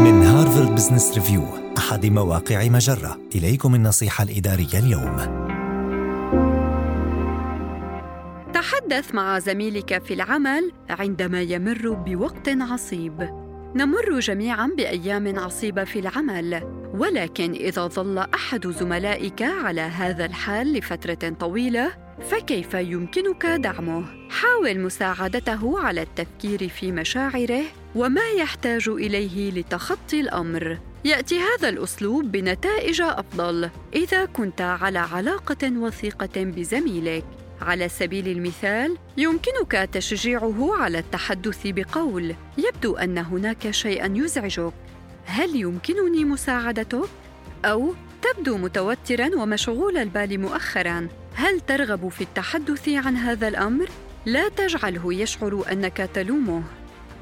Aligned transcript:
من 0.00 0.22
هارفارد 0.22 0.74
بزنس 0.74 1.14
ريفيو 1.14 1.44
أحد 1.78 2.06
مواقع 2.06 2.68
مجرة. 2.68 3.20
إليكم 3.34 3.74
النصيحة 3.74 4.24
الإدارية 4.24 4.78
اليوم. 4.78 5.16
تحدث 8.54 9.14
مع 9.14 9.38
زميلك 9.38 10.02
في 10.02 10.14
العمل 10.14 10.72
عندما 10.90 11.42
يمر 11.42 11.90
بوقت 11.92 12.48
عصيب. 12.48 13.30
نمر 13.74 14.20
جميعا 14.20 14.70
بأيام 14.76 15.38
عصيبة 15.38 15.84
في 15.84 15.98
العمل 15.98 16.62
ولكن 16.94 17.52
إذا 17.52 17.86
ظل 17.86 18.18
أحد 18.18 18.66
زملائك 18.66 19.42
على 19.42 19.80
هذا 19.80 20.24
الحال 20.24 20.72
لفترة 20.72 21.34
طويلة 21.40 21.90
فكيف 22.30 22.74
يمكنك 22.74 23.46
دعمه؟ 23.46 24.04
حاول 24.30 24.80
مساعدته 24.80 25.80
على 25.80 26.02
التفكير 26.02 26.68
في 26.68 26.92
مشاعره 26.92 27.62
وما 27.94 28.28
يحتاج 28.38 28.88
إليه 28.88 29.50
لتخطي 29.50 30.20
الأمر. 30.20 30.78
يأتي 31.04 31.38
هذا 31.38 31.68
الأسلوب 31.68 32.32
بنتائج 32.32 33.00
أفضل 33.00 33.70
إذا 33.94 34.24
كنت 34.24 34.60
على 34.60 34.98
علاقة 34.98 35.70
وثيقة 35.70 36.44
بزميلك. 36.44 37.24
على 37.60 37.88
سبيل 37.88 38.28
المثال 38.28 38.96
يمكنك 39.16 39.88
تشجيعه 39.92 40.76
على 40.76 40.98
التحدث 40.98 41.60
بقول 41.64 42.34
يبدو 42.58 42.96
أن 42.96 43.18
هناك 43.18 43.70
شيئا 43.70 44.12
يزعجك. 44.16 44.72
هل 45.24 45.56
يمكنني 45.56 46.24
مساعدتك؟ 46.24 47.08
أو 47.64 47.94
تبدو 48.22 48.56
متوترا 48.56 49.30
ومشغول 49.36 49.96
البال 49.96 50.40
مؤخرا. 50.40 51.08
هل 51.34 51.60
ترغب 51.60 52.08
في 52.08 52.20
التحدث 52.20 52.88
عن 52.88 53.16
هذا 53.16 53.48
الأمر؟ 53.48 53.88
لا 54.26 54.48
تجعله 54.48 55.14
يشعر 55.14 55.64
أنك 55.72 56.10
تلومه. 56.14 56.62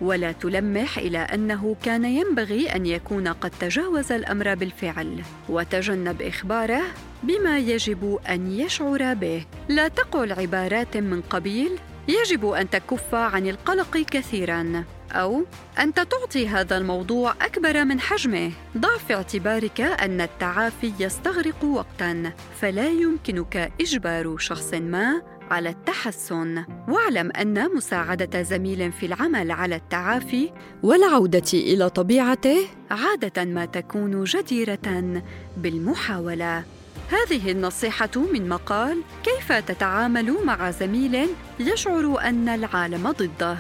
ولا 0.01 0.33
تلمح 0.33 0.99
إلى 0.99 1.19
أنه 1.19 1.77
كان 1.83 2.05
ينبغي 2.05 2.69
أن 2.69 2.87
يكون 2.87 3.29
قد 3.29 3.51
تجاوز 3.61 4.13
الأمر 4.13 4.55
بالفعل 4.55 5.23
وتجنب 5.49 6.23
إخباره 6.23 6.83
بما 7.23 7.59
يجب 7.59 8.19
أن 8.29 8.51
يشعر 8.51 9.15
به. 9.15 9.45
لا 9.69 9.89
تقل 9.89 10.33
عبارات 10.33 10.97
من 10.97 11.21
قبيل 11.21 11.71
يجب 12.09 12.47
أن 12.47 12.71
تكف 12.71 13.15
عن 13.15 13.47
القلق 13.47 13.99
كثيرا 13.99 14.85
أو 15.13 15.45
انت 15.79 16.01
تعطي 16.01 16.49
هذا 16.49 16.77
الموضوع 16.77 17.35
أكبر 17.43 17.85
من 17.85 18.01
حجمه. 18.01 18.53
ضع 18.79 18.97
في 18.97 19.15
اعتبارك 19.15 19.81
أن 19.81 20.21
التعافي 20.21 20.93
يستغرق 21.01 21.65
وقتا 21.65 22.33
فلا 22.61 22.89
يمكنك 22.89 23.73
إجبار 23.81 24.39
شخص 24.39 24.75
ما 24.75 25.38
على 25.51 25.69
التحسن. 25.69 26.65
واعلم 26.89 27.31
أن 27.33 27.75
مساعدة 27.77 28.43
زميل 28.43 28.93
في 28.93 29.07
العمل 29.07 29.51
على 29.51 29.77
التعافي 29.77 30.51
والعودة 30.83 31.53
إلى 31.55 31.91
طبيعته 31.91 32.59
عادة 32.91 33.45
ما 33.45 33.65
تكون 33.65 34.25
جديرة 34.25 35.23
بالمحاولة. 35.57 36.65
هذه 37.11 37.51
النصيحة 37.51 38.11
من 38.33 38.49
مقال 38.49 39.03
كيف 39.25 39.53
تتعامل 39.53 40.37
مع 40.45 40.71
زميل 40.71 41.29
يشعر 41.61 42.21
أن 42.21 42.49
العالم 42.49 43.11
ضده? 43.11 43.57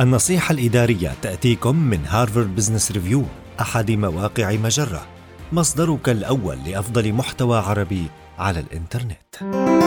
النصيحة 0.00 0.52
الإدارية 0.52 1.14
تأتيكم 1.22 1.76
من 1.76 2.06
هارفارد 2.06 2.56
بزنس 2.56 2.92
ريفيو 2.92 3.24
أحد 3.60 3.90
مواقع 3.90 4.52
مجرة 4.52 5.06
مصدرك 5.52 6.08
الأول 6.08 6.58
لأفضل 6.66 7.12
محتوى 7.12 7.58
عربي 7.58 8.06
على 8.38 8.60
الإنترنت. 8.60 9.79